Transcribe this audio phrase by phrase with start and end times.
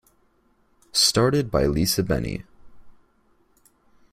[0.93, 2.43] Started by Lisa Bennie.